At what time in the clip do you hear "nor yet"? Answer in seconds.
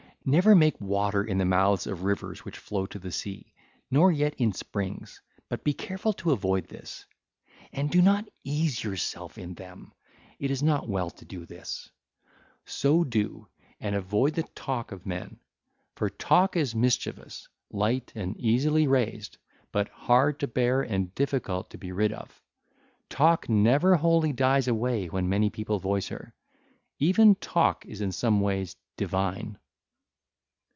3.89-4.35